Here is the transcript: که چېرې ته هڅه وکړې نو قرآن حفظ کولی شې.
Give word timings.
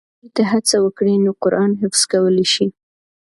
که 0.03 0.07
چېرې 0.17 0.31
ته 0.35 0.41
هڅه 0.51 0.75
وکړې 0.81 1.15
نو 1.25 1.31
قرآن 1.43 1.71
حفظ 1.81 2.01
کولی 2.11 2.45
شې. 2.53 2.67